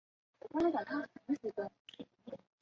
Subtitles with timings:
[0.39, 1.69] 最初发表的版本。